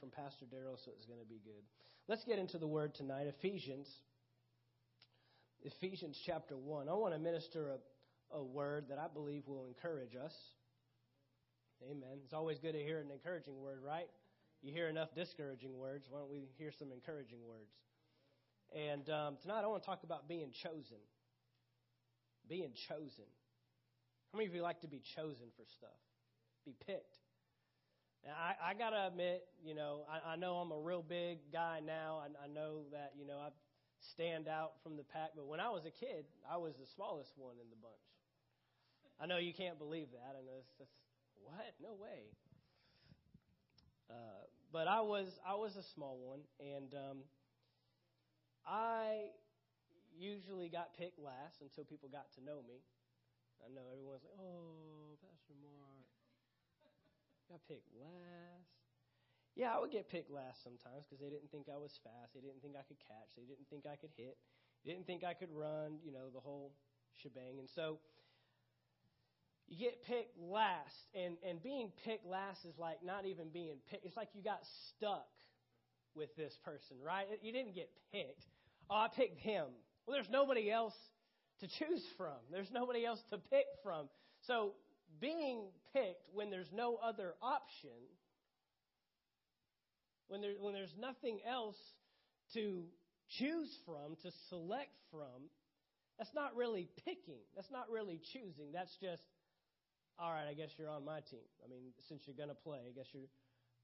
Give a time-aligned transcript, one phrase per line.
[0.00, 1.62] from Pastor Daryl, so it's going to be good.
[2.08, 3.26] Let's get into the word tonight.
[3.26, 3.88] Ephesians,
[5.62, 6.88] Ephesians chapter 1.
[6.88, 10.34] I want to minister a, a word that I believe will encourage us.
[11.82, 12.20] Amen.
[12.24, 14.08] It's always good to hear an encouraging word, right?
[14.62, 16.06] You hear enough discouraging words.
[16.08, 17.72] Why don't we hear some encouraging words?
[18.74, 20.98] And um, tonight I want to talk about being chosen.
[22.48, 23.28] Being chosen.
[24.32, 25.98] How many of you like to be chosen for stuff?
[26.64, 27.18] Be picked.
[28.24, 31.80] I, I got to admit, you know, I, I know I'm a real big guy
[31.84, 32.22] now.
[32.22, 33.50] I, I know that, you know, I
[34.00, 35.30] stand out from the pack.
[35.36, 37.94] But when I was a kid, I was the smallest one in the bunch.
[39.20, 40.36] I know you can't believe that.
[40.36, 40.92] I know it's, it's
[41.42, 41.74] what?
[41.80, 42.34] No way.
[44.10, 47.18] Uh, but I was I was a small one, and um,
[48.66, 49.30] I
[50.18, 52.82] usually got picked last until people got to know me.
[53.64, 55.75] I know everyone's like, "Oh, Pastor Mark."
[57.50, 58.70] Got picked last.
[59.54, 62.34] Yeah, I would get picked last sometimes because they didn't think I was fast.
[62.34, 63.32] They didn't think I could catch.
[63.36, 64.36] They didn't think I could hit.
[64.84, 66.72] They didn't think I could run, you know, the whole
[67.22, 67.58] shebang.
[67.58, 67.98] And so
[69.66, 71.08] you get picked last.
[71.14, 74.04] And, and being picked last is like not even being picked.
[74.04, 74.60] It's like you got
[74.90, 75.26] stuck
[76.14, 77.26] with this person, right?
[77.42, 78.44] You didn't get picked.
[78.90, 79.66] Oh, I picked him.
[80.06, 80.94] Well, there's nobody else
[81.60, 84.08] to choose from, there's nobody else to pick from.
[84.46, 84.72] So
[85.20, 87.90] being picked when there's no other option,
[90.28, 91.76] when, there, when there's nothing else
[92.54, 92.84] to
[93.38, 95.50] choose from, to select from,
[96.18, 97.42] that's not really picking.
[97.54, 98.72] That's not really choosing.
[98.72, 99.22] That's just,
[100.18, 101.46] all right, I guess you're on my team.
[101.64, 103.28] I mean, since you're going to play, I guess you're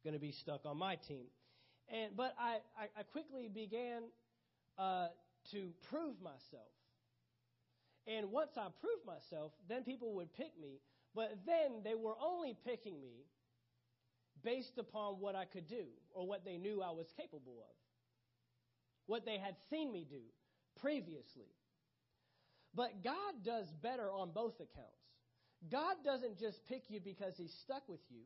[0.05, 1.27] going to be stuck on my team.
[1.93, 4.03] And but I, I, I quickly began
[4.79, 5.09] uh,
[5.51, 6.73] to prove myself.
[8.07, 10.81] And once I proved myself, then people would pick me
[11.15, 13.27] but then they were only picking me
[14.43, 17.75] based upon what I could do or what they knew I was capable of,
[19.07, 20.23] what they had seen me do
[20.81, 21.53] previously.
[22.75, 25.03] But God does better on both accounts.
[25.71, 28.23] God doesn't just pick you because He's stuck with you,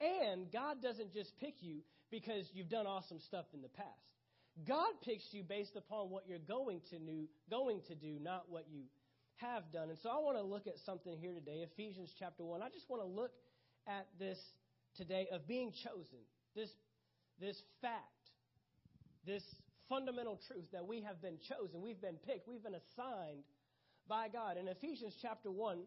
[0.00, 3.88] and God doesn't just pick you because you've done awesome stuff in the past.
[4.66, 8.64] God picks you based upon what you're going to, new, going to do, not what
[8.70, 8.82] you
[9.40, 9.90] have done.
[9.90, 12.62] And so I want to look at something here today, Ephesians chapter 1.
[12.62, 13.32] I just want to look
[13.86, 14.38] at this
[14.96, 16.18] today of being chosen,
[16.54, 16.70] this,
[17.40, 18.04] this fact,
[19.26, 19.42] this
[19.88, 23.44] fundamental truth that we have been chosen, we've been picked, we've been assigned
[24.08, 24.56] by God.
[24.56, 25.78] In Ephesians chapter 1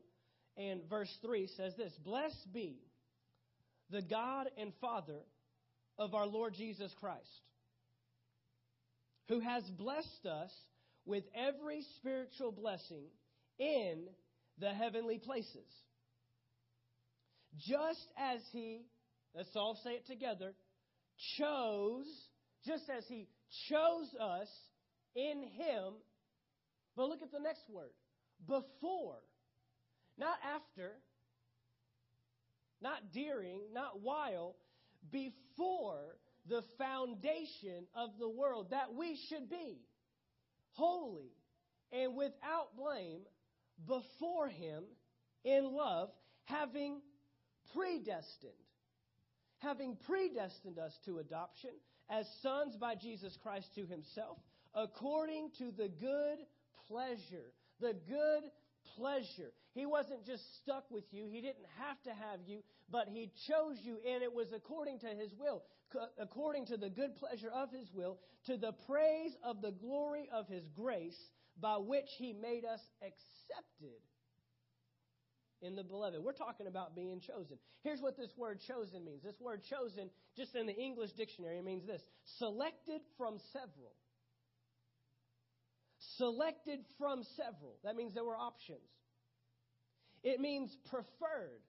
[0.57, 2.77] and verse 3 says this Blessed be
[3.89, 5.19] the God and Father
[5.97, 7.41] of our Lord Jesus Christ,
[9.29, 10.51] who has blessed us
[11.05, 13.05] with every spiritual blessing
[13.59, 14.05] in
[14.59, 15.67] the heavenly places.
[17.57, 18.85] Just as he,
[19.35, 20.53] let's all say it together,
[21.37, 22.05] chose,
[22.65, 23.27] just as he
[23.69, 24.47] chose us
[25.15, 25.93] in him,
[26.95, 27.91] but look at the next word
[28.47, 29.19] before,
[30.17, 30.91] not after,
[32.81, 34.55] not during, not while,
[35.11, 36.17] before
[36.49, 39.79] the foundation of the world, that we should be
[40.71, 41.31] holy
[41.91, 43.21] and without blame
[43.87, 44.83] before him
[45.43, 46.09] in love,
[46.45, 47.01] having
[47.75, 48.53] predestined,
[49.59, 51.71] having predestined us to adoption
[52.09, 54.37] as sons by Jesus Christ to himself,
[54.75, 56.39] according to the good
[56.87, 58.43] pleasure, the good
[58.97, 59.51] pleasure.
[59.73, 61.27] He wasn't just stuck with you.
[61.27, 62.59] He didn't have to have you,
[62.91, 65.63] but He chose you, and it was according to His will,
[66.19, 70.47] according to the good pleasure of His will, to the praise of the glory of
[70.47, 71.17] His grace,
[71.59, 74.01] by which He made us accepted
[75.61, 76.21] in the beloved.
[76.21, 77.57] We're talking about being chosen.
[77.83, 79.23] Here's what this word chosen means.
[79.23, 82.01] This word chosen, just in the English dictionary, means this
[82.37, 83.95] selected from several.
[86.17, 87.77] Selected from several.
[87.83, 88.81] That means there were options.
[90.23, 91.63] It means preferred.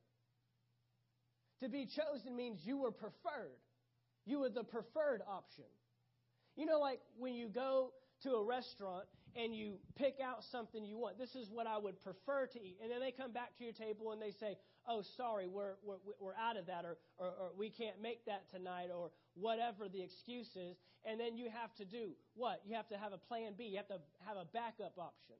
[1.63, 3.59] To be chosen means you were preferred.
[4.27, 5.65] You were the preferred option.
[6.57, 7.93] You know, like when you go
[8.23, 11.19] to a restaurant and you pick out something you want.
[11.19, 12.79] This is what I would prefer to eat.
[12.83, 14.57] And then they come back to your table and they say,
[14.89, 18.51] oh, sorry, we're, we're, we're out of that, or, or, or we can't make that
[18.51, 20.77] tonight, or whatever the excuse is.
[21.05, 22.61] And then you have to do what?
[22.67, 23.65] You have to have a plan B.
[23.65, 25.37] You have to have a backup option.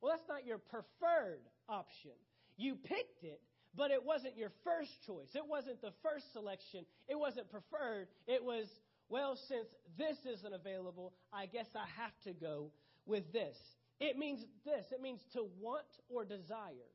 [0.00, 2.12] Well, that's not your preferred option.
[2.56, 3.40] You picked it,
[3.74, 5.28] but it wasn't your first choice.
[5.34, 6.84] It wasn't the first selection.
[7.08, 8.08] It wasn't preferred.
[8.26, 8.66] It was,
[9.08, 9.66] well, since
[9.98, 12.70] this isn't available, I guess I have to go
[13.06, 13.56] with this.
[14.00, 16.90] It means this it means to want or desire.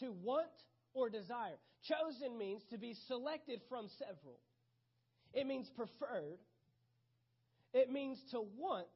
[0.00, 0.48] To want
[0.94, 1.58] or desire.
[1.84, 4.38] Chosen means to be selected from several.
[5.32, 6.38] It means preferred.
[7.72, 8.88] It means to want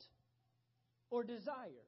[1.11, 1.87] or desire.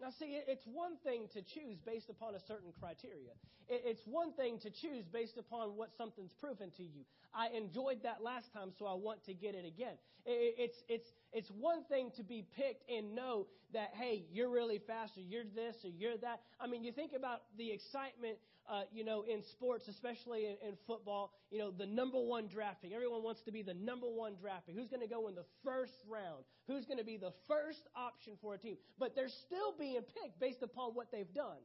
[0.00, 3.34] Now, see, it's one thing to choose based upon a certain criteria.
[3.68, 7.02] It's one thing to choose based upon what something's proven to you.
[7.34, 9.98] I enjoyed that last time, so I want to get it again.
[10.24, 15.16] It's, it's, it's one thing to be picked and know that, hey, you're really fast,
[15.18, 16.40] or you're this, or you're that.
[16.58, 18.38] I mean, you think about the excitement,
[18.68, 22.94] uh, you know, in sports, especially in, in football, you know, the number one drafting.
[22.94, 24.74] Everyone wants to be the number one draft pick.
[24.74, 26.44] Who's going to go in the first round?
[26.66, 28.76] Who's going to be the first option for a team?
[28.98, 31.60] But they're still being picked based upon what they've done.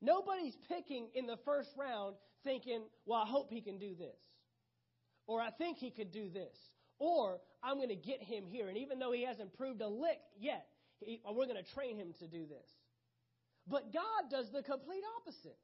[0.00, 4.18] Nobody's picking in the first round thinking, well, I hope he can do this.
[5.26, 6.56] Or I think he could do this.
[6.98, 8.68] Or I'm going to get him here.
[8.68, 10.66] And even though he hasn't proved a lick yet,
[11.00, 12.68] he, we're going to train him to do this.
[13.66, 15.58] But God does the complete opposite.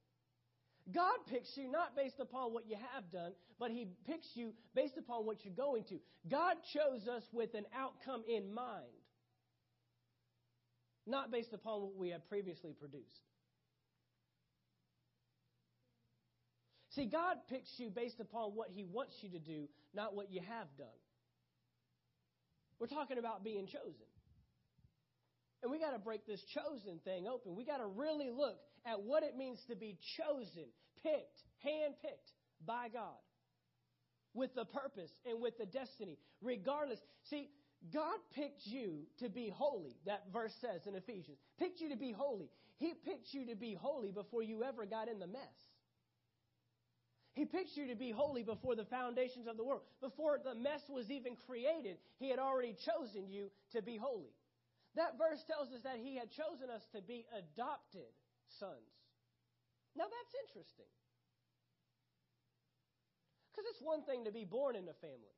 [0.93, 4.97] God picks you not based upon what you have done, but He picks you based
[4.97, 5.99] upon what you're going to.
[6.29, 8.87] God chose us with an outcome in mind,
[11.07, 13.07] not based upon what we had previously produced.
[16.95, 20.41] See, God picks you based upon what He wants you to do, not what you
[20.41, 20.89] have done.
[22.81, 24.09] We're talking about being chosen.
[25.63, 27.55] And we got to break this chosen thing open.
[27.55, 28.57] We got to really look
[28.87, 30.65] at what it means to be chosen,
[31.03, 32.33] picked, handpicked
[32.67, 33.21] by God
[34.33, 36.99] with the purpose and with the destiny, regardless.
[37.29, 37.51] See,
[37.93, 41.39] God picked you to be holy, that verse says in Ephesians.
[41.59, 42.49] Picked you to be holy.
[42.77, 45.41] He picked you to be holy before you ever got in the mess.
[47.35, 49.83] He picked you to be holy before the foundations of the world.
[50.01, 54.35] Before the mess was even created, He had already chosen you to be holy.
[54.97, 58.11] That verse tells us that He had chosen us to be adopted
[58.59, 58.91] sons.
[59.95, 60.91] Now that's interesting.
[63.51, 65.35] Because it's one thing to be born in a family,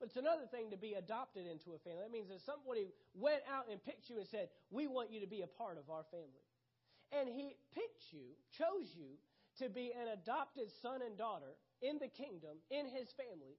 [0.00, 2.00] but it's another thing to be adopted into a family.
[2.04, 5.26] That means that somebody went out and picked you and said, We want you to
[5.26, 6.44] be a part of our family.
[7.12, 9.20] And He picked you, chose you
[9.58, 13.58] to be an adopted son and daughter in the kingdom, in His family,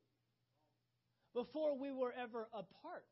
[1.33, 3.05] before we were ever apart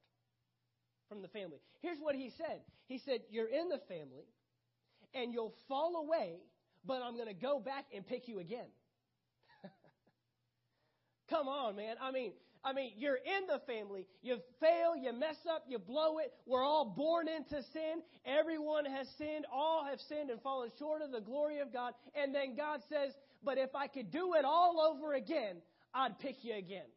[1.10, 1.58] from the family.
[1.82, 4.26] Here's what he said He said, You're in the family,
[5.14, 6.38] and you'll fall away,
[6.86, 8.68] but I'm going to go back and pick you again.
[11.30, 11.98] Come on, man.
[12.02, 12.34] I mean,
[12.66, 14.06] I mean, you're in the family.
[14.22, 16.34] You fail, you mess up, you blow it.
[16.46, 18.02] We're all born into sin.
[18.26, 19.46] Everyone has sinned.
[19.52, 21.94] All have sinned and fallen short of the glory of God.
[22.16, 23.12] And then God says,
[23.44, 25.58] But if I could do it all over again,
[25.94, 26.88] I'd pick you again.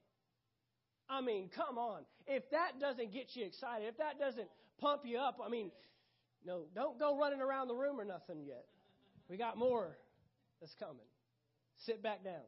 [1.09, 2.03] I mean, come on.
[2.27, 4.49] If that doesn't get you excited, if that doesn't
[4.81, 5.71] pump you up, I mean,
[6.45, 8.65] no, don't go running around the room or nothing yet.
[9.29, 9.97] We got more
[10.61, 11.07] that's coming.
[11.85, 12.43] Sit back down.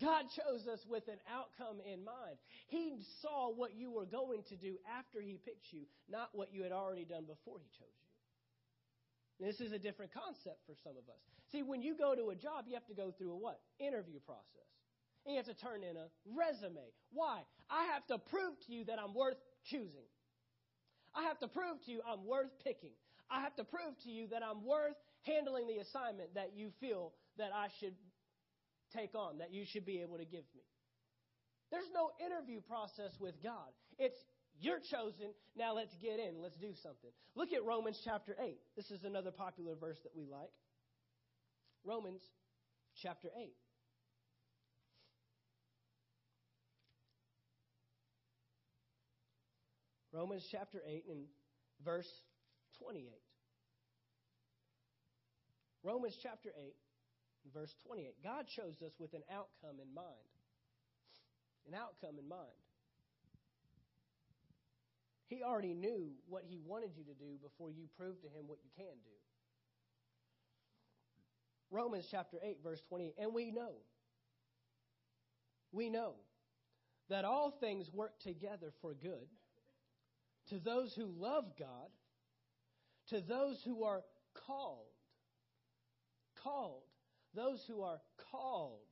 [0.00, 2.38] God chose us with an outcome in mind.
[2.66, 6.62] He saw what you were going to do after He picked you, not what you
[6.62, 7.94] had already done before He chose
[9.38, 9.46] you.
[9.46, 11.22] This is a different concept for some of us.
[11.50, 13.60] See, when you go to a job, you have to go through a what?
[13.78, 14.70] Interview process.
[15.26, 16.90] And you have to turn in a resume.
[17.12, 17.42] Why?
[17.70, 20.06] I have to prove to you that I'm worth choosing.
[21.14, 22.94] I have to prove to you I'm worth picking.
[23.30, 27.12] I have to prove to you that I'm worth handling the assignment that you feel
[27.38, 27.94] that I should
[28.96, 30.62] take on, that you should be able to give me.
[31.70, 33.72] There's no interview process with God.
[33.98, 34.16] It's
[34.60, 35.34] you're chosen.
[35.56, 36.40] Now let's get in.
[36.40, 37.10] Let's do something.
[37.34, 38.56] Look at Romans chapter 8.
[38.76, 40.52] This is another popular verse that we like.
[41.84, 42.22] Romans
[43.02, 43.52] chapter 8.
[50.12, 51.24] Romans chapter 8 and
[51.84, 52.08] verse
[52.78, 53.10] 28.
[55.82, 56.72] Romans chapter 8
[57.52, 58.14] verse 28.
[58.22, 60.32] God chose us with an outcome in mind.
[61.68, 62.60] An outcome in mind.
[65.26, 68.58] He already knew what he wanted you to do before you proved to him what
[68.62, 69.10] you can do.
[71.70, 73.14] Romans chapter 8, verse 20.
[73.18, 73.72] And we know,
[75.72, 76.14] we know
[77.08, 79.26] that all things work together for good
[80.50, 81.88] to those who love God,
[83.08, 84.02] to those who are
[84.46, 84.86] called,
[86.42, 86.82] called,
[87.34, 88.00] those who are
[88.30, 88.86] called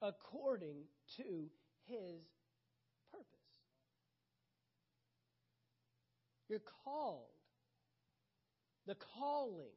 [0.00, 0.84] according
[1.16, 1.50] to
[1.86, 2.22] his
[3.10, 3.26] purpose.
[6.48, 7.28] You're called.
[8.86, 9.74] The calling.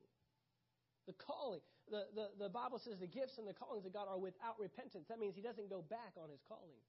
[1.07, 1.59] The calling.
[1.89, 5.07] The, the, the Bible says the gifts and the callings of God are without repentance.
[5.09, 6.79] That means he doesn't go back on his calling.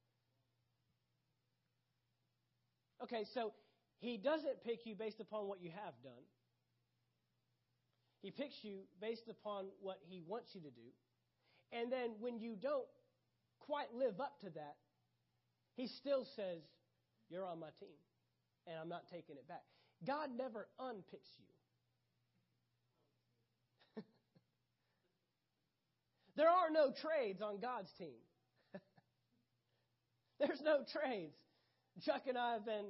[3.03, 3.51] Okay, so
[3.99, 6.23] he doesn't pick you based upon what you have done.
[8.23, 10.87] He picks you based upon what He wants you to do.
[11.73, 12.87] And then when you don't
[13.59, 14.77] quite live up to that,
[15.75, 16.61] He still says,
[17.29, 17.97] You're on my team,
[18.65, 19.63] and I'm not taking it back.
[20.07, 21.29] God never unpicks
[23.97, 23.97] you.
[26.37, 28.21] there are no trades on God's team.
[30.39, 31.35] There's no trades.
[32.05, 32.85] Chuck and I have been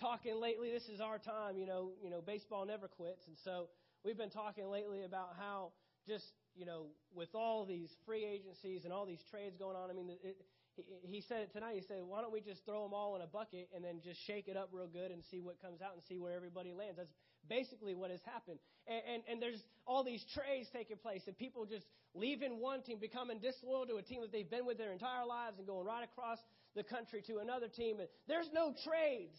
[0.00, 0.70] talking lately.
[0.70, 1.92] This is our time, you know.
[2.02, 3.68] You know, baseball never quits, and so
[4.06, 5.72] we've been talking lately about how
[6.06, 9.90] just you know, with all these free agencies and all these trades going on.
[9.90, 10.36] I mean, it,
[10.74, 11.74] he, he said it tonight.
[11.74, 14.24] He said, "Why don't we just throw them all in a bucket and then just
[14.26, 16.96] shake it up real good and see what comes out and see where everybody lands?"
[16.96, 17.12] That's
[17.48, 18.58] basically what has happened.
[18.86, 22.98] And, and, and there's all these trades taking place, and people just leaving one team,
[22.98, 26.04] becoming disloyal to a team that they've been with their entire lives, and going right
[26.04, 26.38] across
[26.74, 28.00] the country to another team.
[28.00, 29.38] And there's no trades.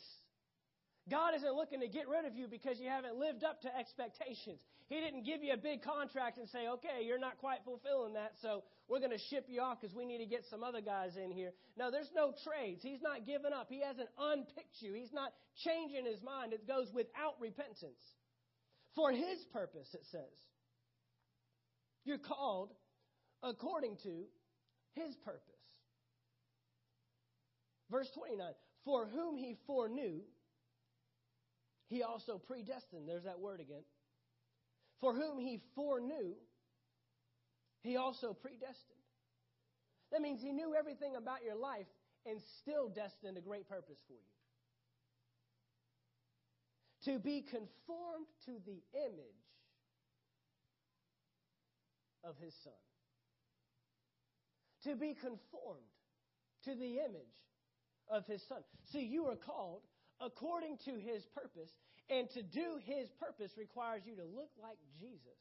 [1.10, 4.60] God isn't looking to get rid of you because you haven't lived up to expectations.
[4.90, 8.34] He didn't give you a big contract and say, okay, you're not quite fulfilling that,
[8.42, 11.16] so we're going to ship you off because we need to get some other guys
[11.16, 11.52] in here.
[11.78, 12.82] No, there's no trades.
[12.84, 13.68] He's not giving up.
[13.70, 14.94] He hasn't unpicked you.
[14.94, 15.34] He's not
[15.64, 16.54] changing his mind.
[16.54, 18.00] It goes without repentance.
[18.96, 20.36] For his purpose, it says.
[22.04, 22.72] You're called
[23.44, 24.24] according to
[24.94, 25.42] his purpose.
[27.92, 30.22] Verse 29 For whom he foreknew,
[31.90, 33.08] he also predestined.
[33.08, 33.84] There's that word again.
[35.00, 36.34] For whom he foreknew,
[37.82, 38.98] he also predestined.
[40.12, 41.88] That means he knew everything about your life
[42.26, 44.20] and still destined a great purpose for you.
[47.14, 49.46] To be conformed to the image
[52.24, 52.74] of his son.
[54.84, 55.88] To be conformed
[56.66, 57.38] to the image
[58.10, 58.60] of his son.
[58.92, 59.82] See, you are called
[60.22, 61.72] according to his purpose.
[62.10, 65.40] And to do his purpose requires you to look like Jesus.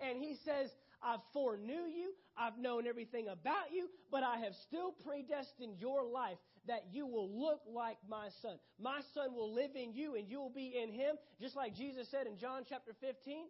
[0.00, 0.68] And he says,
[1.02, 6.38] I foreknew you, I've known everything about you, but I have still predestined your life
[6.66, 8.56] that you will look like my son.
[8.78, 12.08] My son will live in you and you will be in him, just like Jesus
[12.10, 13.46] said in John chapter 15.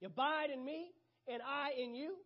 [0.00, 0.90] You abide in me
[1.26, 2.16] and I in you.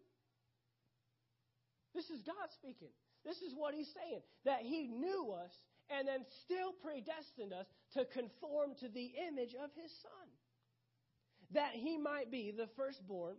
[1.95, 2.91] This is God speaking.
[3.25, 5.53] This is what he's saying that he knew us
[5.97, 10.29] and then still predestined us to conform to the image of his son,
[11.53, 13.37] that he might be the firstborn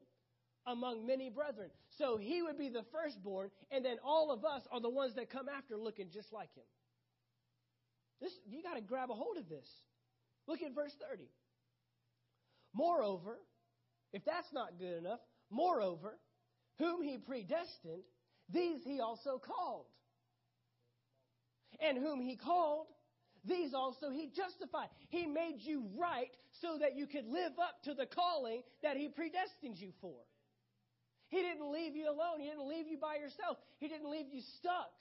[0.66, 1.70] among many brethren.
[1.98, 5.30] So he would be the firstborn, and then all of us are the ones that
[5.30, 6.64] come after looking just like him.
[8.22, 9.68] This you got to grab a hold of this.
[10.48, 11.24] Look at verse 30.
[12.74, 13.40] Moreover,
[14.14, 15.20] if that's not good enough,
[15.50, 16.18] moreover,
[16.78, 18.04] whom he predestined,
[18.50, 19.86] these he also called.
[21.79, 22.88] And whom he called,
[23.44, 24.89] these also he justified.
[25.10, 29.08] He made you right so that you could live up to the calling that he
[29.10, 30.17] predestined you for.
[31.29, 32.39] He didn't leave you alone.
[32.39, 33.58] He didn't leave you by yourself.
[33.79, 34.91] He didn't leave you stuck.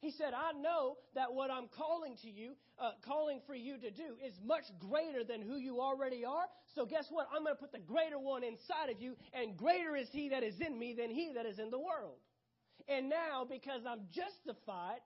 [0.00, 3.90] He said, I know that what I'm calling to you, uh, calling for you to
[3.90, 6.46] do, is much greater than who you already are.
[6.74, 7.28] So guess what?
[7.34, 10.42] I'm going to put the greater one inside of you, and greater is he that
[10.42, 12.16] is in me than he that is in the world.
[12.88, 15.00] And now, because I'm justified,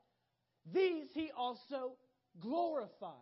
[0.72, 1.92] these he also
[2.40, 3.12] glorified.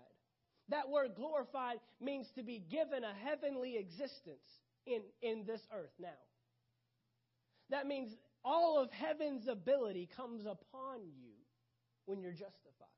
[0.68, 6.08] That word glorified means to be given a heavenly existence in, in this earth now.
[7.70, 11.32] That means all of heaven's ability comes upon you
[12.06, 12.88] when you're justified.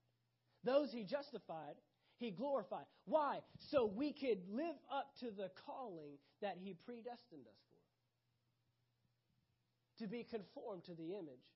[0.64, 1.74] Those he justified,
[2.18, 2.86] he glorified.
[3.04, 3.40] Why?
[3.70, 7.60] So we could live up to the calling that he predestined us
[9.98, 10.04] for.
[10.04, 11.53] To be conformed to the image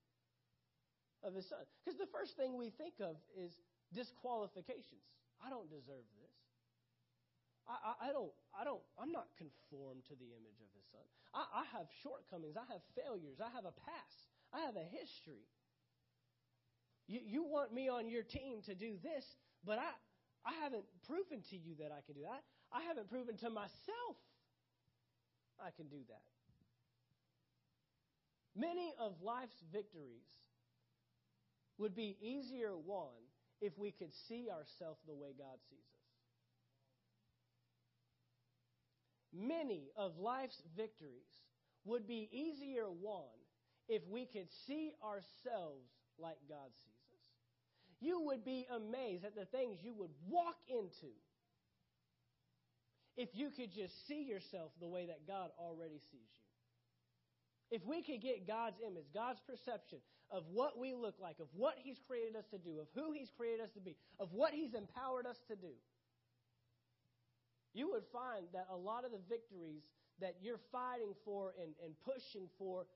[1.23, 1.63] of his son.
[1.83, 3.53] Because the first thing we think of is
[3.95, 5.05] disqualifications.
[5.43, 6.35] I don't deserve this.
[7.69, 11.05] I, I, I, don't, I don't, I'm not conformed to the image of his son.
[11.35, 12.57] I, I have shortcomings.
[12.57, 13.39] I have failures.
[13.39, 14.21] I have a past.
[14.53, 15.45] I have a history.
[17.07, 19.25] You, you want me on your team to do this,
[19.65, 19.93] but I,
[20.45, 22.43] I haven't proven to you that I can do that.
[22.73, 24.17] I haven't proven to myself
[25.59, 26.23] I can do that.
[28.55, 30.27] Many of life's victories
[31.79, 33.15] would be easier won
[33.61, 35.99] if we could see ourselves the way God sees us.
[39.33, 41.29] Many of life's victories
[41.85, 43.29] would be easier won
[43.89, 47.19] if we could see ourselves like God sees us.
[48.01, 51.13] You would be amazed at the things you would walk into
[53.17, 56.31] if you could just see yourself the way that God already sees
[57.71, 57.79] you.
[57.79, 59.99] If we could get God's image, God's perception
[60.31, 63.31] of what we look like, of what He's created us to do, of who He's
[63.37, 65.73] created us to be, of what He's empowered us to do,
[67.75, 69.83] you would find that a lot of the victories
[70.21, 72.87] that you're fighting for and, and pushing for,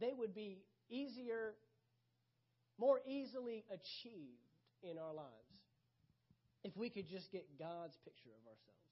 [0.00, 0.58] they would be
[0.90, 1.54] easier,
[2.78, 4.44] more easily achieved
[4.82, 5.46] in our lives
[6.64, 8.85] if we could just get God's picture of ourselves.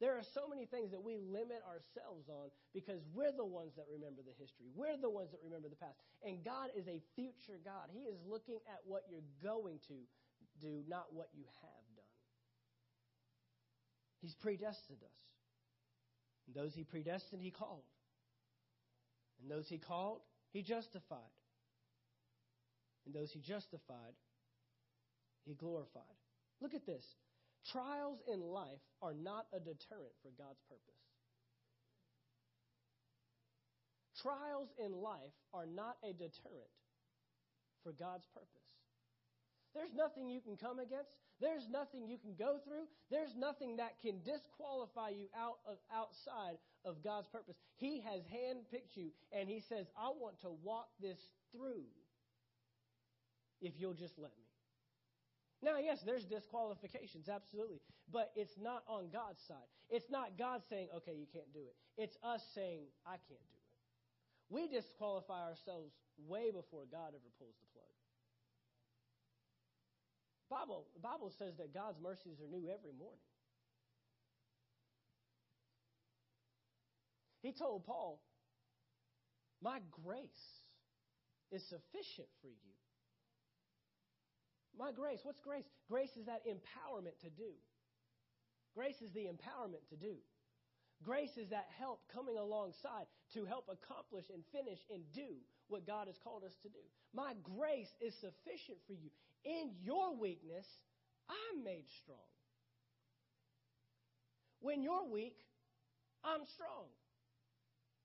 [0.00, 3.84] There are so many things that we limit ourselves on because we're the ones that
[3.92, 4.72] remember the history.
[4.74, 6.00] We're the ones that remember the past.
[6.24, 7.92] And God is a future God.
[7.92, 10.00] He is looking at what you're going to
[10.58, 12.16] do, not what you have done.
[14.22, 15.20] He's predestined us.
[16.46, 17.84] And those he predestined, he called.
[19.42, 21.36] And those he called, he justified.
[23.04, 24.16] And those he justified,
[25.44, 26.16] he glorified.
[26.60, 27.04] Look at this.
[27.66, 31.00] Trials in life are not a deterrent for God's purpose.
[34.22, 36.72] Trials in life are not a deterrent
[37.82, 38.70] for God's purpose.
[39.74, 41.10] There's nothing you can come against.
[41.40, 42.84] There's nothing you can go through.
[43.10, 47.56] There's nothing that can disqualify you out of outside of God's purpose.
[47.76, 51.18] He has handpicked you and he says, "I want to walk this
[51.52, 51.86] through
[53.60, 54.44] if you'll just let me."
[55.62, 57.80] Now, yes, there's disqualifications, absolutely.
[58.10, 59.68] But it's not on God's side.
[59.90, 61.76] It's not God saying, okay, you can't do it.
[62.00, 63.68] It's us saying, I can't do it.
[64.48, 65.92] We disqualify ourselves
[66.26, 67.92] way before God ever pulls the plug.
[70.50, 73.22] Bible, the Bible says that God's mercies are new every morning.
[77.42, 78.20] He told Paul,
[79.62, 80.64] My grace
[81.52, 82.79] is sufficient for you
[84.78, 85.20] my grace.
[85.22, 85.64] What's grace?
[85.88, 87.52] Grace is that empowerment to do.
[88.74, 90.16] Grace is the empowerment to do.
[91.02, 96.06] Grace is that help coming alongside to help accomplish and finish and do what God
[96.06, 96.84] has called us to do.
[97.14, 99.08] My grace is sufficient for you.
[99.44, 100.66] In your weakness,
[101.28, 102.28] I'm made strong.
[104.60, 105.40] When you're weak,
[106.22, 106.92] I'm strong.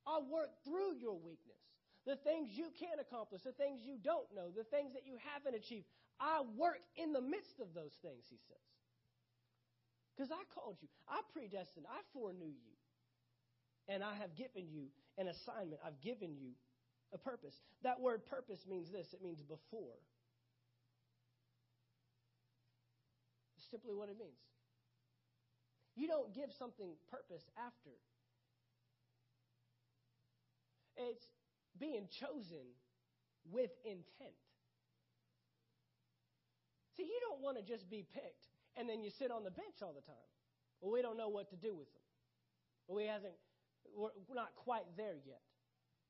[0.08, 1.60] I'll work through your weakness.
[2.06, 5.58] The things you can't accomplish, the things you don't know, the things that you haven't
[5.58, 8.68] achieved, I work in the midst of those things, he says.
[10.16, 12.76] Because I called you, I predestined, I foreknew you.
[13.88, 16.52] And I have given you an assignment, I've given you
[17.14, 17.54] a purpose.
[17.84, 20.00] That word purpose means this it means before.
[23.58, 24.40] It's simply what it means.
[25.96, 27.96] You don't give something purpose after.
[30.98, 31.26] It's
[31.80, 32.66] being chosen
[33.52, 34.36] with intent.
[36.98, 39.84] See, you don't want to just be picked and then you sit on the bench
[39.84, 40.30] all the time.
[40.80, 42.06] Well, we don't know what to do with them.
[42.88, 43.36] Well, we hasn't,
[43.96, 45.42] we're not quite there yet.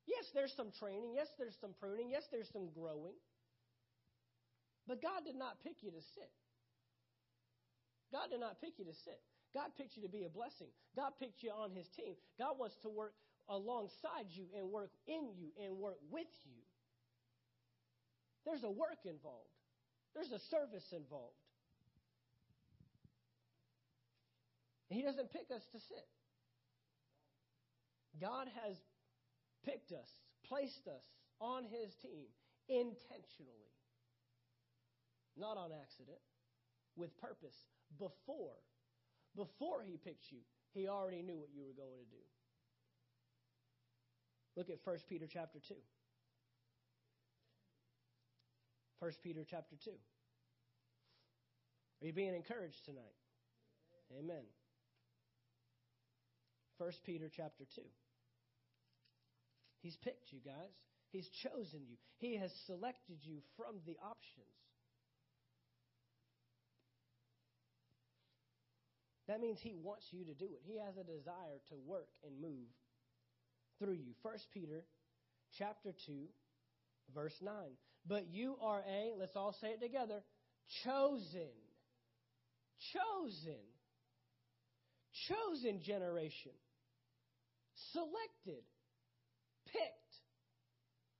[0.05, 1.13] Yes, there's some training.
[1.15, 2.09] Yes, there's some pruning.
[2.11, 3.17] Yes, there's some growing.
[4.87, 6.29] But God did not pick you to sit.
[8.13, 9.17] God did not pick you to sit.
[9.53, 10.69] God picked you to be a blessing.
[10.95, 12.13] God picked you on his team.
[12.37, 13.13] God wants to work
[13.49, 16.61] alongside you and work in you and work with you.
[18.45, 19.54] There's a work involved.
[20.15, 21.35] There's a service involved.
[24.89, 26.07] He doesn't pick us to sit.
[28.21, 28.77] God has
[29.65, 30.07] picked us,
[30.47, 31.03] placed us
[31.41, 32.31] on his team
[32.69, 33.75] intentionally,
[35.35, 36.23] not on accident,
[36.95, 37.57] with purpose.
[37.99, 38.55] Before,
[39.35, 40.39] before he picked you,
[40.73, 42.23] he already knew what you were going to do.
[44.55, 45.75] Look at 1 Peter chapter 2.
[49.05, 49.91] 1 Peter chapter 2.
[52.01, 53.13] Are you being encouraged tonight?
[54.17, 54.41] Amen.
[56.79, 57.81] 1 Peter chapter 2.
[59.83, 60.73] He's picked you guys.
[61.11, 61.97] He's chosen you.
[62.17, 64.57] He has selected you from the options.
[69.27, 70.61] That means he wants you to do it.
[70.65, 72.73] He has a desire to work and move
[73.77, 74.15] through you.
[74.23, 74.81] 1 Peter
[75.59, 76.25] chapter 2
[77.13, 77.53] verse 9.
[78.07, 80.21] But you are a, let's all say it together,
[80.83, 81.49] chosen.
[82.93, 83.61] Chosen.
[85.27, 86.51] Chosen generation.
[87.91, 88.63] Selected.
[89.67, 90.15] Picked.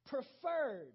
[0.08, 0.94] Preferred.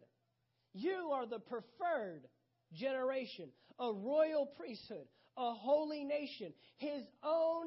[0.72, 2.28] You are the preferred
[2.72, 3.48] generation,
[3.80, 7.66] a royal priesthood, a holy nation, his own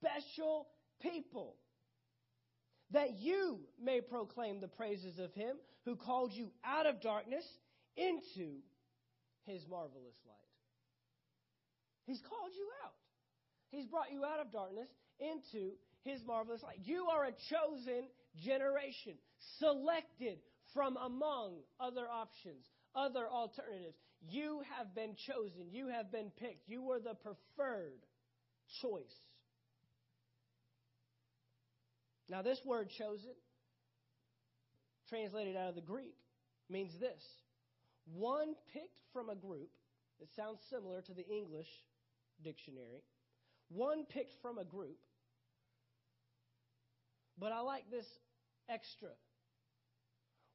[0.00, 0.66] special
[1.00, 1.56] people
[2.92, 7.44] that you may proclaim the praises of him who called you out of darkness
[7.96, 8.60] into
[9.46, 10.38] his marvelous light.
[12.06, 12.94] He's called you out.
[13.70, 15.72] He's brought you out of darkness into
[16.04, 16.80] his marvelous light.
[16.84, 18.04] You are a chosen
[18.44, 19.14] generation,
[19.58, 20.38] selected
[20.74, 23.96] from among other options, other alternatives.
[24.28, 25.70] You have been chosen.
[25.70, 26.68] You have been picked.
[26.68, 28.00] You were the preferred
[28.80, 29.02] choice
[32.28, 33.34] Now, this word chosen,
[35.08, 36.16] translated out of the Greek,
[36.68, 37.22] means this
[38.04, 39.70] one picked from a group.
[40.20, 41.68] It sounds similar to the English
[42.42, 43.02] dictionary.
[43.68, 44.98] One picked from a group.
[47.38, 48.06] But I like this
[48.68, 49.10] extra.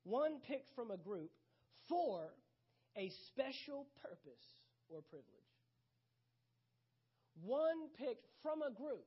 [0.03, 1.31] One picked from a group
[1.89, 2.33] for
[2.95, 4.45] a special purpose
[4.89, 5.25] or privilege.
[7.43, 9.05] One picked from a group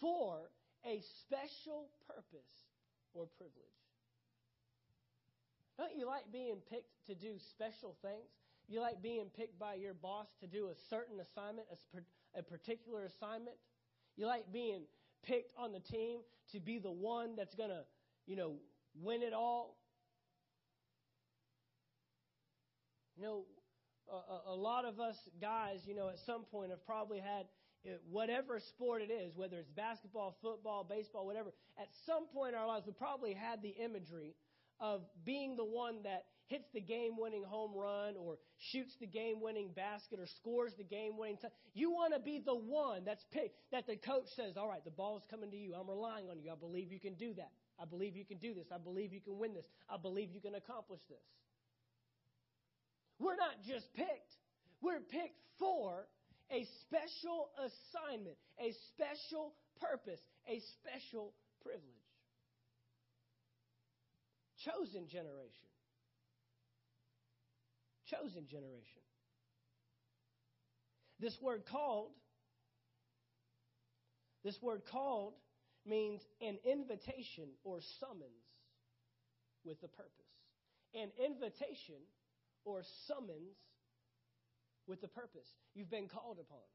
[0.00, 0.50] for
[0.86, 2.68] a special purpose
[3.14, 3.80] or privilege.
[5.78, 8.28] Don't you like being picked to do special things?
[8.68, 11.66] You like being picked by your boss to do a certain assignment,
[12.36, 13.56] a particular assignment?
[14.16, 14.82] You like being
[15.22, 16.20] picked on the team
[16.52, 17.82] to be the one that's going to,
[18.26, 18.56] you know,
[18.94, 19.76] win it all?
[23.16, 23.44] You know,
[24.10, 27.46] a, a, lot of us guys, you know, at some point have probably had
[27.86, 32.60] Uh, whatever sport it is, whether it's basketball, football, baseball, whatever, at some point in
[32.60, 34.34] our lives, we probably had the imagery
[34.80, 38.36] of being the one that hits the game winning home run or
[38.72, 41.52] shoots the game winning basket or scores the game winning touchdown.
[41.74, 44.90] You want to be the one that's picked, that the coach says, All right, the
[44.90, 45.74] ball's coming to you.
[45.74, 46.50] I'm relying on you.
[46.50, 47.52] I believe you can do that.
[47.80, 48.66] I believe you can do this.
[48.74, 49.64] I believe you can win this.
[49.88, 51.24] I believe you can accomplish this.
[53.18, 54.32] We're not just picked,
[54.82, 56.06] we're picked for
[56.50, 61.32] a special assignment, a special purpose, a special
[61.62, 62.10] privilege
[64.64, 65.68] chosen generation.
[68.06, 69.02] Chosen generation.
[71.20, 72.12] This word called,
[74.42, 75.34] this word called
[75.86, 78.46] means an invitation or summons
[79.64, 80.10] with a purpose.
[80.94, 82.00] An invitation
[82.64, 83.56] or summons
[84.90, 85.46] with a purpose.
[85.74, 86.66] You've been called upon.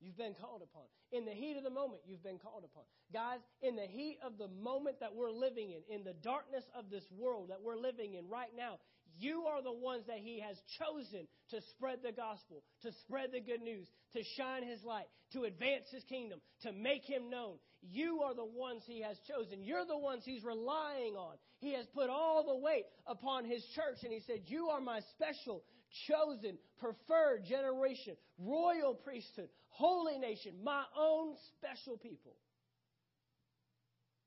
[0.00, 0.82] You've been called upon.
[1.12, 2.82] In the heat of the moment, you've been called upon.
[3.12, 6.90] Guys, in the heat of the moment that we're living in, in the darkness of
[6.90, 8.80] this world that we're living in right now,
[9.18, 13.40] you are the ones that He has chosen to spread the gospel, to spread the
[13.40, 17.58] good news, to shine His light, to advance His kingdom, to make Him known.
[17.82, 19.64] You are the ones He has chosen.
[19.64, 21.36] You're the ones He's relying on.
[21.58, 25.00] He has put all the weight upon His church, and He said, You are my
[25.14, 25.64] special,
[26.06, 32.36] chosen, preferred generation, royal priesthood, holy nation, my own special people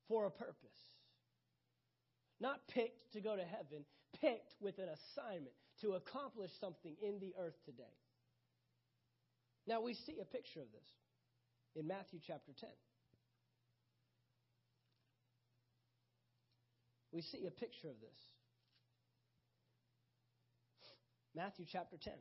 [0.08, 0.56] for a purpose.
[2.40, 3.86] Not picked to go to heaven,
[4.20, 7.84] picked with an assignment to accomplish something in the earth today.
[9.68, 10.90] Now we see a picture of this
[11.76, 12.70] in Matthew chapter 10.
[17.14, 18.20] We see a picture of this.
[21.36, 22.14] Matthew chapter 10.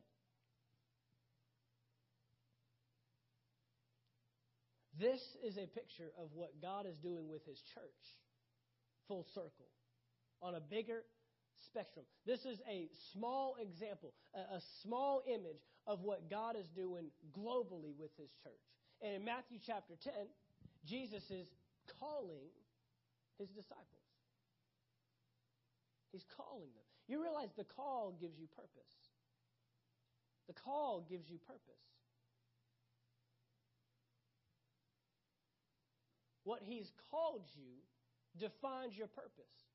[5.01, 8.05] This is a picture of what God is doing with His church,
[9.09, 9.73] full circle,
[10.43, 11.03] on a bigger
[11.67, 12.05] spectrum.
[12.27, 18.11] This is a small example, a, small image of what God is doing globally with
[18.19, 18.61] His church.
[19.01, 20.13] And in Matthew chapter 10,
[20.85, 21.49] Jesus is
[21.99, 22.53] calling
[23.39, 24.02] His disciples.
[26.13, 26.85] He's calling them.
[27.09, 28.95] You realize the call gives you purpose.
[30.47, 31.83] The call gives you purpose.
[36.45, 37.81] What He's called you
[38.39, 39.73] defines your purpose.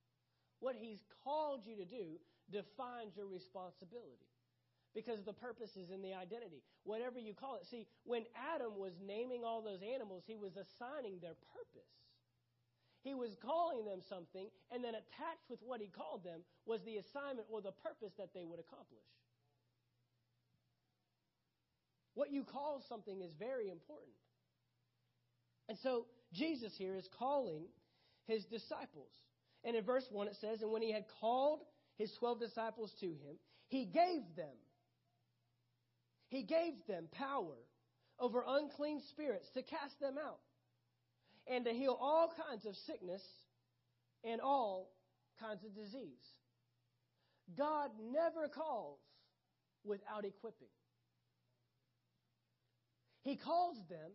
[0.59, 2.19] What He's called you to do
[2.51, 4.29] defines your responsibility.
[4.93, 6.63] Because the purpose is in the identity.
[6.83, 7.67] Whatever you call it.
[7.67, 8.23] See, when
[8.55, 12.06] Adam was naming all those animals, he was assigning their purpose.
[13.07, 16.97] He was calling them something, and then attached with what he called them was the
[16.97, 19.07] assignment or the purpose that they would accomplish.
[22.15, 24.11] What you call something is very important.
[25.69, 27.63] And so Jesus here is calling
[28.25, 29.13] his disciples.
[29.63, 31.61] And in verse 1 it says, And when he had called
[31.97, 33.39] his 12 disciples to him,
[33.69, 34.57] he gave them,
[36.27, 37.55] he gave them power
[38.19, 40.39] over unclean spirits to cast them out
[41.49, 43.21] and to heal all kinds of sickness
[44.23, 44.89] and all
[45.39, 46.25] kinds of disease.
[47.57, 48.99] God never calls
[49.83, 50.67] without equipping.
[53.21, 54.11] He calls them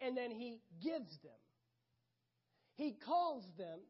[0.00, 1.40] and then he gives them.
[2.76, 3.80] He calls them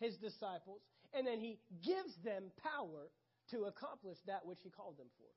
[0.00, 0.82] his disciples,
[1.14, 3.08] and then he gives them power
[3.50, 5.30] to accomplish that which he called them for.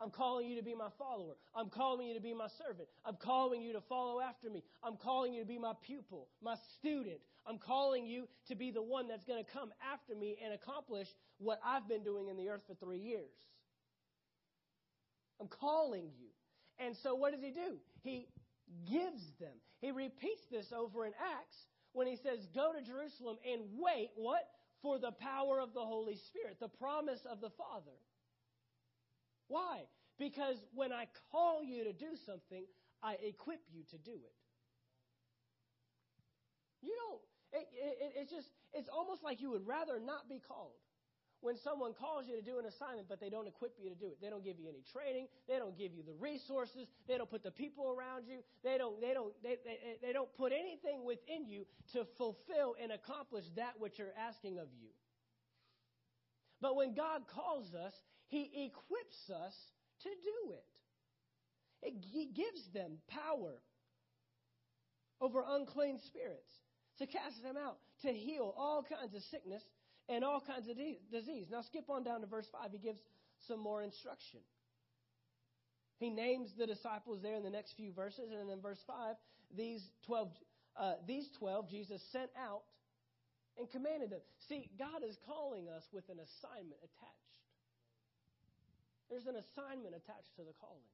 [0.00, 1.34] I'm calling you to be my follower.
[1.54, 2.88] I'm calling you to be my servant.
[3.04, 4.64] I'm calling you to follow after me.
[4.82, 7.18] I'm calling you to be my pupil, my student.
[7.46, 11.06] I'm calling you to be the one that's going to come after me and accomplish
[11.38, 13.30] what I've been doing in the earth for three years.
[15.40, 16.28] I'm calling you.
[16.78, 17.76] And so what does he do?
[18.02, 18.26] He
[18.90, 19.54] gives them.
[19.80, 21.56] He repeats this over in Acts
[21.92, 24.42] when he says, Go to Jerusalem and wait, what?
[24.82, 27.96] For the power of the Holy Spirit, the promise of the Father.
[29.48, 29.82] Why?
[30.18, 32.64] Because when I call you to do something,
[33.02, 34.36] I equip you to do it.
[36.82, 37.20] You don't,
[37.60, 40.76] it, it, it's just, it's almost like you would rather not be called
[41.44, 44.06] when someone calls you to do an assignment, but they don't equip you to do
[44.06, 44.16] it.
[44.22, 45.28] They don't give you any training.
[45.46, 46.88] They don't give you the resources.
[47.06, 48.40] They don't put the people around you.
[48.62, 52.92] They don't, they don't, they, they, they don't put anything within you to fulfill and
[52.92, 54.88] accomplish that which you're asking of you.
[56.62, 57.92] But when God calls us,
[58.34, 59.54] He equips us
[60.02, 60.66] to do it.
[61.86, 63.62] it he gives them power
[65.20, 66.50] over unclean spirits,
[66.98, 69.62] to cast them out, to heal all kinds of sickness
[70.08, 70.76] and all kinds of
[71.12, 71.46] disease.
[71.48, 72.72] Now, skip on down to verse 5.
[72.72, 72.98] He gives
[73.46, 74.40] some more instruction.
[76.00, 79.14] He names the disciples there in the next few verses, and in verse 5,
[79.56, 80.28] these 12,
[80.76, 82.62] uh, these 12 Jesus sent out
[83.56, 84.22] and commanded them.
[84.48, 87.43] See, God is calling us with an assignment attached.
[89.10, 90.90] There's an assignment attached to the calling.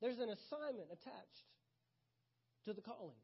[0.00, 1.48] There's an assignment attached
[2.64, 3.20] to the calling.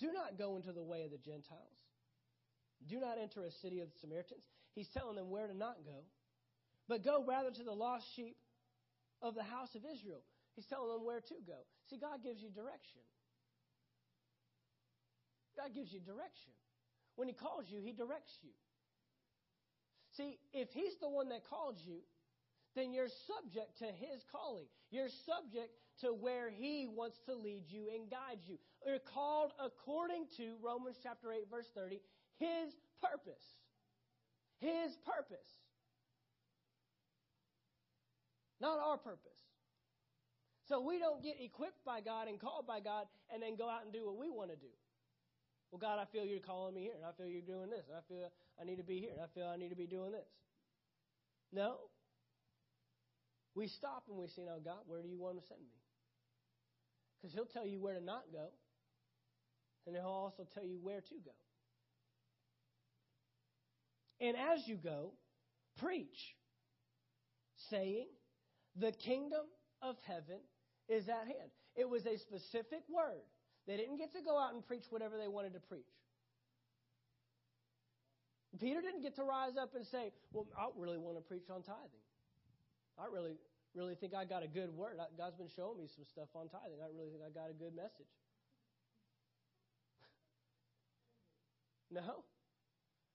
[0.00, 1.80] Do not go into the way of the Gentiles.
[2.88, 4.44] Do not enter a city of the Samaritans.
[4.74, 6.08] He's telling them where to not go,
[6.88, 8.36] but go rather to the lost sheep
[9.20, 10.22] of the house of Israel.
[10.56, 11.60] He's telling them where to go.
[11.90, 13.04] See, God gives you direction.
[15.56, 16.52] God gives you direction.
[17.16, 18.50] When He calls you, He directs you.
[20.16, 21.98] See, if He's the one that called you,
[22.76, 24.66] then you're subject to His calling.
[24.90, 25.70] You're subject
[26.00, 28.58] to where He wants to lead you and guide you.
[28.86, 32.00] You're called according to Romans chapter 8, verse 30,
[32.40, 33.44] his purpose.
[34.60, 35.48] His purpose.
[38.60, 39.40] Not our purpose.
[40.68, 43.84] So we don't get equipped by God and called by God and then go out
[43.84, 44.72] and do what we want to do.
[45.70, 47.96] Well, God, I feel you're calling me here, and I feel you're doing this, and
[47.96, 48.30] I feel
[48.60, 50.26] I need to be here, and I feel I need to be doing this.
[51.52, 51.76] No.
[53.54, 55.78] We stop and we say, Now, God, where do you want to send me?
[57.20, 58.48] Because He'll tell you where to not go,
[59.86, 61.32] and He'll also tell you where to go.
[64.20, 65.12] And as you go,
[65.78, 66.34] preach,
[67.70, 68.06] saying,
[68.76, 69.46] The kingdom
[69.82, 70.40] of heaven
[70.88, 71.50] is at hand.
[71.76, 73.22] It was a specific word.
[73.66, 75.92] They didn't get to go out and preach whatever they wanted to preach.
[78.58, 81.62] Peter didn't get to rise up and say, Well, I really want to preach on
[81.62, 82.04] tithing.
[82.98, 83.38] I really,
[83.74, 84.98] really think I got a good word.
[85.16, 86.82] God's been showing me some stuff on tithing.
[86.82, 88.10] I really think I got a good message.
[91.90, 92.24] no.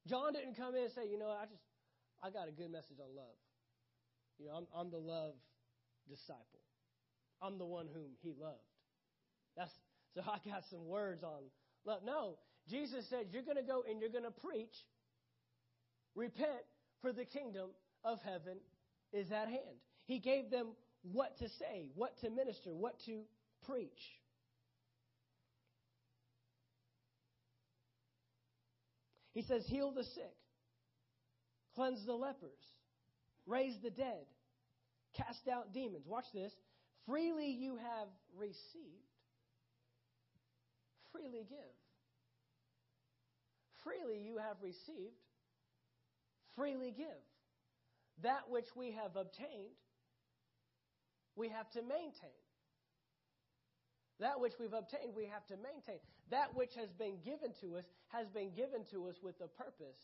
[0.08, 1.64] John didn't come in and say, you know, I just,
[2.24, 3.36] I got a good message on love.
[4.40, 5.34] You know, I'm, I'm the love
[6.08, 6.64] disciple.
[7.42, 8.64] I'm the one whom he loved.
[9.58, 9.74] That's
[10.16, 11.44] so I got some words on
[11.86, 12.02] love.
[12.06, 12.38] No,
[12.70, 14.74] Jesus said, you're going to go and you're going to preach.
[16.16, 16.64] Repent,
[17.02, 17.70] for the kingdom
[18.04, 18.58] of heaven
[19.12, 19.78] is at hand.
[20.06, 20.70] He gave them
[21.12, 23.22] what to say, what to minister, what to
[23.66, 23.90] preach.
[29.34, 30.36] He says, Heal the sick,
[31.76, 32.62] cleanse the lepers,
[33.46, 34.26] raise the dead,
[35.16, 36.06] cast out demons.
[36.08, 36.54] Watch this.
[37.06, 39.12] Freely you have received,
[41.16, 41.76] freely give.
[43.84, 45.16] Freely you have received,
[46.56, 47.24] freely give.
[48.24, 49.76] That which we have obtained,
[51.36, 52.40] we have to maintain.
[54.20, 56.00] That which we've obtained, we have to maintain.
[56.32, 60.00] That which has been given to us has been given to us with a purpose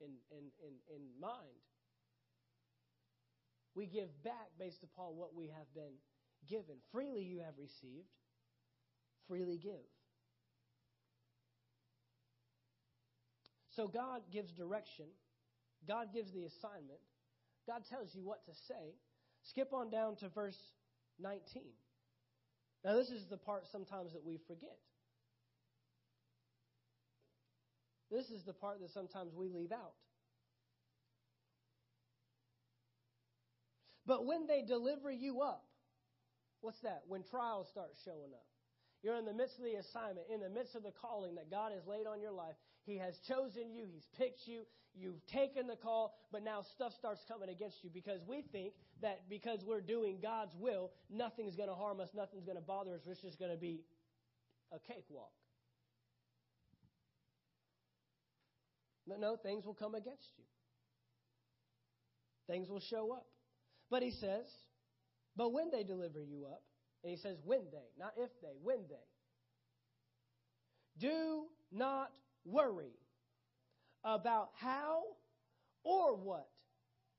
[0.00, 1.62] in, in, in, in mind.
[3.76, 5.94] We give back based upon what we have been
[6.48, 6.82] given.
[6.90, 8.10] Freely you have received,
[9.30, 9.86] freely give.
[13.70, 15.06] So God gives direction,
[15.86, 16.98] God gives the assignment,
[17.66, 18.96] God tells you what to say.
[19.42, 20.58] Skip on down to verse
[21.20, 21.62] 19.
[22.84, 24.76] Now, this is the part sometimes that we forget.
[28.10, 29.94] This is the part that sometimes we leave out.
[34.04, 35.64] But when they deliver you up,
[36.60, 37.02] what's that?
[37.06, 38.49] When trials start showing up.
[39.02, 41.72] You're in the midst of the assignment, in the midst of the calling that God
[41.72, 42.54] has laid on your life.
[42.84, 44.62] He has chosen you, He's picked you,
[44.94, 49.28] you've taken the call, but now stuff starts coming against you because we think that
[49.28, 53.00] because we're doing God's will, nothing's going to harm us, nothing's going to bother us,
[53.06, 53.80] it's just going to be
[54.72, 55.32] a cakewalk.
[59.06, 60.44] But no, things will come against you.
[62.46, 63.26] Things will show up.
[63.90, 64.46] But he says,
[65.36, 66.62] But when they deliver you up,
[67.02, 68.96] and he says when they, not if they, when they,
[70.98, 72.10] do not
[72.44, 72.92] worry
[74.04, 75.02] about how
[75.82, 76.48] or what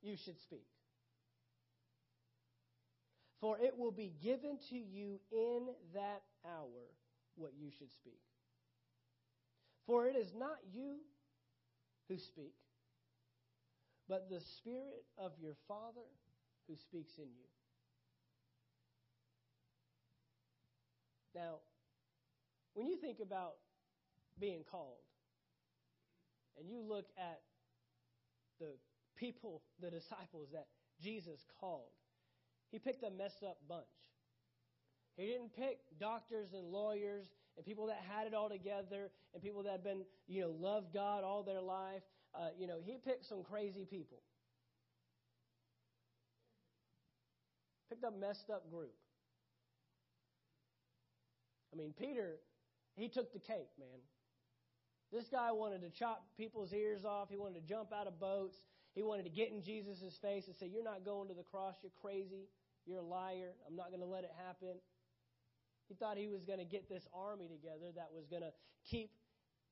[0.02, 0.66] you should speak.
[3.40, 6.86] For it will be given to you in that hour
[7.36, 8.20] what you should speak.
[9.88, 10.98] For it is not you
[12.08, 12.54] who speak,
[14.08, 16.06] but the Spirit of your Father
[16.68, 17.48] who speaks in you.
[21.36, 21.60] Now,
[22.74, 23.54] when you think about
[24.40, 25.00] being called,
[26.58, 27.42] and you look at
[28.60, 28.74] the
[29.16, 30.68] people, the disciples that
[31.02, 31.92] Jesus called,
[32.72, 33.86] he picked a messed up bunch.
[35.18, 37.26] He didn't pick doctors and lawyers
[37.58, 40.94] and people that had it all together and people that had been, you know, loved
[40.94, 42.02] God all their life.
[42.34, 44.22] Uh, you know, he picked some crazy people.
[47.90, 48.94] Picked a messed up group.
[51.74, 52.38] I mean, Peter,
[52.96, 54.00] he took the cake, man.
[55.12, 57.30] This guy wanted to chop people's ears off.
[57.30, 58.56] He wanted to jump out of boats.
[58.96, 61.76] He wanted to get in Jesus' face and say, You're not going to the cross.
[61.84, 62.48] You're crazy.
[62.86, 63.52] You're a liar.
[63.68, 64.80] I'm not going to let it happen.
[65.88, 68.52] He thought he was going to get this army together that was going to
[68.90, 69.12] keep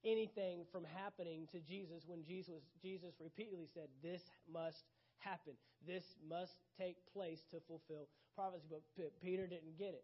[0.04, 4.84] anything from happening to Jesus when Jesus, Jesus repeatedly said, This must
[5.20, 5.54] happen.
[5.88, 8.68] This must take place to fulfill prophecy.
[8.70, 8.84] But
[9.22, 10.04] Peter didn't get it.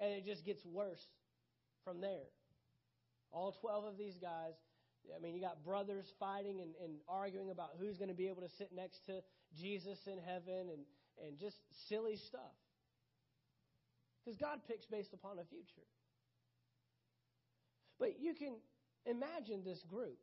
[0.00, 1.04] And it just gets worse
[1.84, 2.26] from there.
[3.30, 4.54] All 12 of these guys,
[5.14, 8.42] I mean, you got brothers fighting and, and arguing about who's going to be able
[8.42, 9.20] to sit next to
[9.56, 10.82] Jesus in heaven and,
[11.24, 11.56] and just
[11.88, 12.54] silly stuff.
[14.24, 15.86] Because God picks based upon a future.
[17.98, 18.56] But you can
[19.06, 20.18] imagine this group.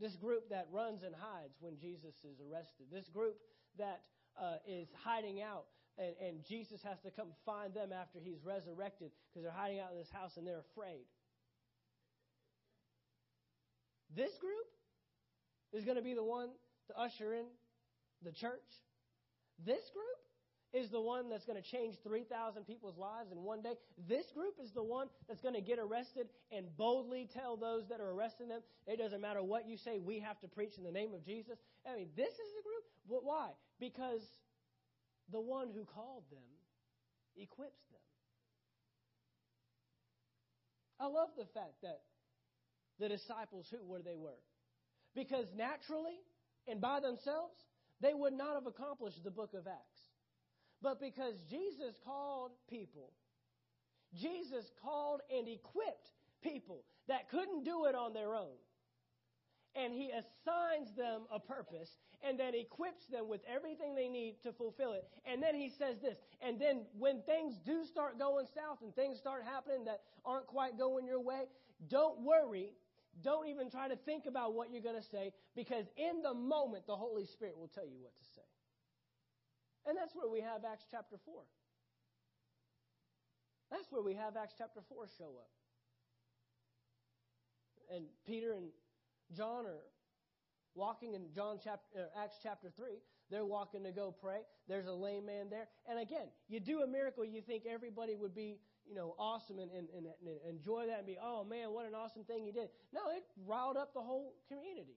[0.00, 2.86] This group that runs and hides when Jesus is arrested.
[2.92, 3.36] This group
[3.78, 4.02] that
[4.40, 5.64] uh, is hiding out
[5.98, 9.90] and, and Jesus has to come find them after he's resurrected because they're hiding out
[9.92, 11.04] in this house and they're afraid.
[14.16, 14.68] This group
[15.72, 16.48] is going to be the one
[16.86, 17.44] to usher in
[18.22, 18.64] the church.
[19.66, 20.18] This group
[20.72, 23.74] is the one that's going to change 3,000 people's lives in one day.
[24.08, 28.00] This group is the one that's going to get arrested and boldly tell those that
[28.00, 30.92] are arresting them, it doesn't matter what you say, we have to preach in the
[30.92, 31.58] name of Jesus.
[31.86, 33.24] I mean, this is the group.
[33.24, 33.48] Why?
[33.80, 34.22] Because
[35.30, 36.48] the one who called them
[37.36, 38.00] equips them.
[41.00, 42.00] I love the fact that
[42.98, 44.40] the disciples who where they were.
[45.14, 46.18] Because naturally
[46.66, 47.54] and by themselves,
[48.00, 50.00] they would not have accomplished the book of Acts.
[50.82, 53.12] But because Jesus called people,
[54.14, 56.10] Jesus called and equipped
[56.42, 58.56] people that couldn't do it on their own
[59.74, 61.90] and he assigns them a purpose
[62.26, 65.06] and then equips them with everything they need to fulfill it.
[65.24, 69.18] And then he says this, and then when things do start going south and things
[69.18, 71.44] start happening that aren't quite going your way,
[71.88, 72.72] don't worry.
[73.22, 76.86] Don't even try to think about what you're going to say because in the moment
[76.86, 78.46] the Holy Spirit will tell you what to say.
[79.86, 81.42] And that's where we have Acts chapter 4.
[83.70, 85.50] That's where we have Acts chapter 4 show up.
[87.94, 88.68] And Peter and
[89.34, 89.80] John are
[90.78, 93.02] walking in John chapter, uh, Acts chapter 3.
[93.30, 94.40] They're walking to go pray.
[94.68, 95.66] There's a lame man there.
[95.90, 99.70] And again, you do a miracle, you think everybody would be, you know, awesome and,
[99.72, 102.68] and, and, and enjoy that and be, oh man, what an awesome thing he did.
[102.94, 104.96] No, it riled up the whole community.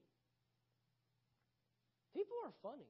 [2.14, 2.88] People are funny.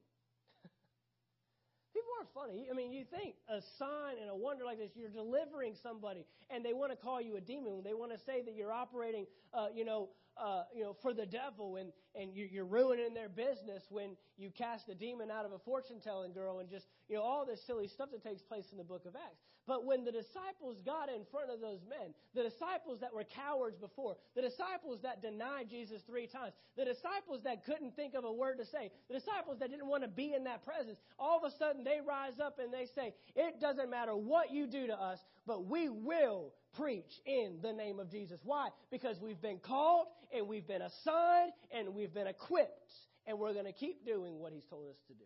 [1.92, 2.66] People are funny.
[2.70, 6.64] I mean, you think a sign and a wonder like this, you're delivering somebody, and
[6.64, 7.82] they want to call you a demon.
[7.84, 11.26] They want to say that you're operating, uh, you know, uh, you know, for the
[11.26, 15.58] devil, and and you're ruining their business when you cast a demon out of a
[15.58, 18.78] fortune telling girl, and just you know all this silly stuff that takes place in
[18.78, 19.51] the Book of Acts.
[19.66, 23.76] But when the disciples got in front of those men, the disciples that were cowards
[23.76, 28.32] before, the disciples that denied Jesus three times, the disciples that couldn't think of a
[28.32, 31.44] word to say, the disciples that didn't want to be in that presence, all of
[31.44, 35.00] a sudden they rise up and they say, It doesn't matter what you do to
[35.00, 38.40] us, but we will preach in the name of Jesus.
[38.42, 38.70] Why?
[38.90, 42.92] Because we've been called and we've been assigned and we've been equipped,
[43.26, 45.24] and we're going to keep doing what He's told us to do.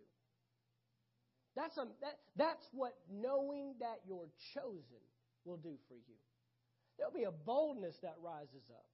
[1.56, 5.02] That's, a, that, that's what knowing that you're chosen
[5.44, 6.20] will do for you.
[6.98, 8.84] There'll be a boldness that rises up.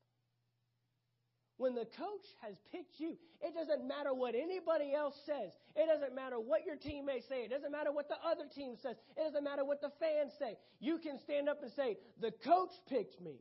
[1.58, 5.52] When the coach has picked you, it doesn't matter what anybody else says.
[5.76, 7.42] It doesn't matter what your teammates say.
[7.42, 8.96] It doesn't matter what the other team says.
[9.16, 10.56] It doesn't matter what the fans say.
[10.80, 13.36] You can stand up and say, The coach picked me,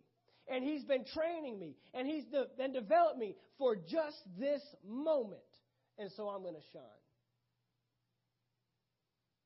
[0.47, 5.41] and he's been training me, and he's de- been developed me for just this moment.
[5.97, 7.00] And so I'm going to shine.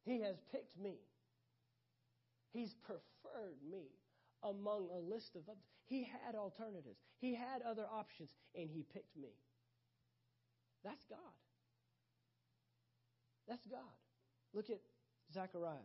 [0.06, 0.96] He has picked me.
[2.54, 3.84] He's preferred me
[4.44, 5.64] among a list of others.
[5.88, 9.34] He had alternatives, He had other options, and He picked me.
[10.84, 11.20] That's God.
[13.48, 13.80] That's God.
[14.54, 14.80] Look at
[15.34, 15.78] Zechariah.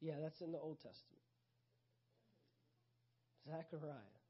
[0.00, 1.22] Yeah, that's in the Old Testament.
[3.46, 4.23] Zechariah.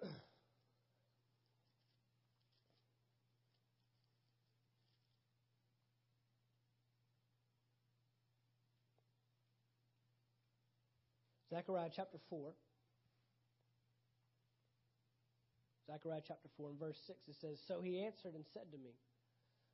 [11.49, 12.53] Zechariah chapter 4.
[15.87, 18.91] Zechariah chapter 4 and verse 6, it says, So he answered and said to me,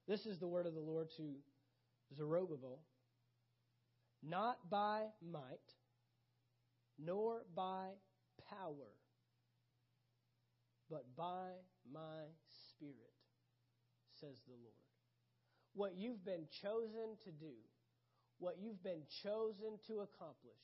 [0.08, 1.36] This is the word of the Lord to
[2.16, 2.80] Zerubbabel,
[4.24, 5.60] not by might,
[6.98, 7.90] nor by
[8.50, 8.88] power,
[10.90, 11.52] but by
[11.92, 12.26] my
[12.70, 13.14] spirit,
[14.20, 14.86] says the Lord.
[15.74, 17.54] What you've been chosen to do,
[18.40, 20.62] what you've been chosen to accomplish,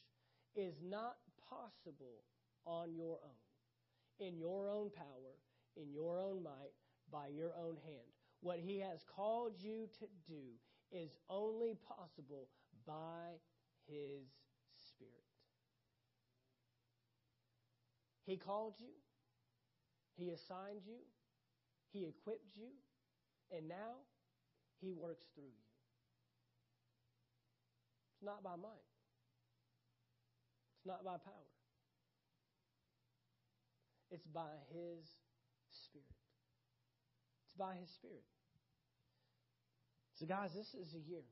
[0.56, 1.16] is not
[1.50, 2.24] possible
[2.66, 5.36] on your own, in your own power,
[5.76, 6.74] in your own might,
[7.12, 8.08] by your own hand.
[8.42, 10.42] What He has called you to do
[10.92, 12.48] is only possible
[12.86, 13.40] by
[13.88, 14.28] His
[14.90, 15.12] Spirit.
[18.26, 18.94] He called you,
[20.18, 21.00] He assigned you,
[21.92, 22.70] He equipped you,
[23.52, 23.96] and now
[24.80, 25.66] He works through you.
[28.14, 28.86] It's not by might.
[30.78, 31.50] It's not by power.
[34.12, 35.06] It's by His
[35.70, 36.18] Spirit.
[37.48, 38.26] It's by His Spirit.
[40.16, 41.24] So, guys, this is a year.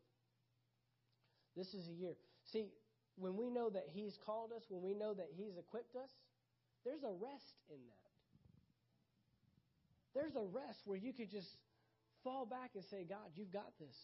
[1.55, 2.15] This is a year.
[2.51, 2.71] See,
[3.17, 6.09] when we know that He's called us, when we know that He's equipped us,
[6.85, 8.08] there's a rest in that.
[10.13, 11.49] There's a rest where you could just
[12.23, 13.95] fall back and say, God, you've got this.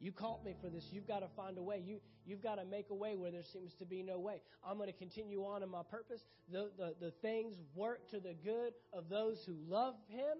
[0.00, 0.84] You called me for this.
[0.90, 1.82] You've got to find a way.
[1.84, 4.42] You, you've got to make a way where there seems to be no way.
[4.66, 6.20] I'm going to continue on in my purpose.
[6.50, 10.36] The, the, the things work to the good of those who love Him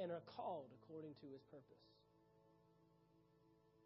[0.00, 1.66] and are called according to His purpose.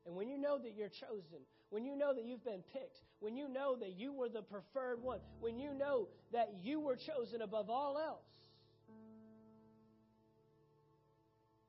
[0.06, 3.36] And when you know that you're chosen, when you know that you've been picked, when
[3.36, 7.42] you know that you were the preferred one, when you know that you were chosen
[7.42, 8.24] above all else,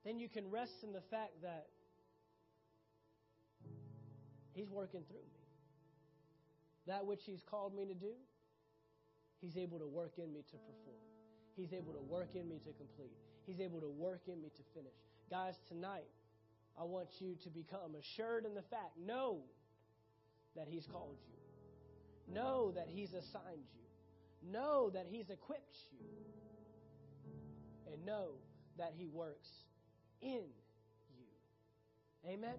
[0.07, 1.67] then you can rest in the fact that
[4.53, 5.43] He's working through me.
[6.87, 8.13] That which He's called me to do,
[9.41, 11.03] He's able to work in me to perform.
[11.57, 13.17] He's able to work in me to complete.
[13.45, 14.93] He's able to work in me to finish.
[15.29, 16.07] Guys, tonight,
[16.79, 19.39] I want you to become assured in the fact know
[20.55, 25.99] that He's called you, know that He's assigned you, know that He's equipped you,
[27.91, 28.29] and know
[28.77, 29.49] that He works
[30.21, 30.43] in
[31.17, 32.29] you.
[32.29, 32.55] Amen.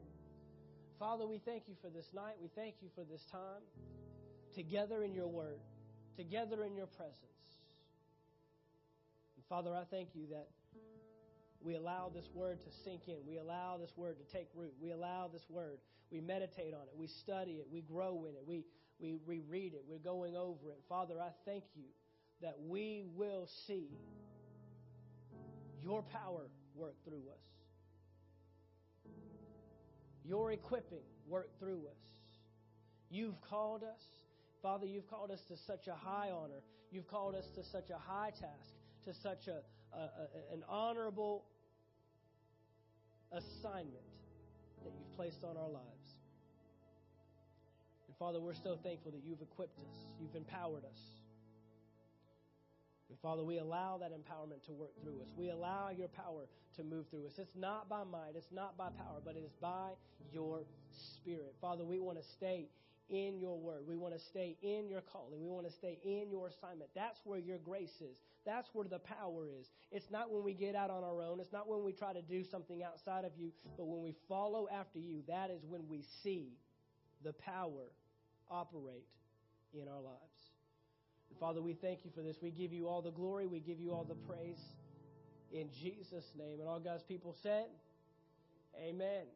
[0.99, 2.35] Father, we thank you for this night.
[2.41, 3.63] We thank you for this time
[4.55, 5.61] together in your word,
[6.17, 7.23] together in your presence.
[9.37, 10.49] And Father, I thank you that
[11.61, 13.19] we allow this word to sink in.
[13.27, 14.75] We allow this word to take root.
[14.81, 15.79] We allow this word.
[16.11, 16.95] We meditate on it.
[16.97, 17.67] We study it.
[17.71, 18.43] We grow in it.
[18.47, 18.65] We,
[18.99, 19.85] we reread it.
[19.89, 20.81] We're going over it.
[20.89, 21.85] Father, I thank you
[22.41, 23.89] that we will see
[25.83, 26.49] your power
[26.79, 27.49] work through us
[30.29, 32.05] your equipping work through us.
[33.11, 34.03] You've called us.
[34.63, 36.61] Father, you've called us to such a high honor.
[36.91, 38.75] You've called us to such a high task,
[39.07, 39.63] to such a,
[39.97, 41.45] a, a, an honorable
[43.33, 44.05] assignment
[44.85, 46.09] that you've placed on our lives.
[48.07, 51.18] And Father, we're so thankful that you've equipped us, you've empowered us.
[53.09, 55.29] And Father, we allow that empowerment to work through us.
[55.37, 56.45] We allow your power
[56.77, 57.33] to move through us.
[57.39, 59.91] It's not by might, it's not by power, but it is by
[60.33, 61.55] your Spirit.
[61.61, 62.69] Father, we want to stay
[63.11, 63.83] in your word.
[63.87, 65.41] We want to stay in your calling.
[65.41, 66.91] We want to stay in your assignment.
[66.95, 68.17] That's where your grace is.
[68.45, 69.67] That's where the power is.
[69.91, 71.41] It's not when we get out on our own.
[71.41, 74.69] It's not when we try to do something outside of you, but when we follow
[74.69, 76.49] after you, that is when we see
[77.25, 77.93] the power
[78.51, 79.07] operate
[79.75, 80.28] in our lives.
[81.31, 82.37] And Father, we thank you for this.
[82.43, 83.47] We give you all the glory.
[83.47, 84.61] We give you all the praise
[85.53, 86.61] in Jesus' name.
[86.61, 87.67] And all God's people said,
[88.77, 89.29] Amen.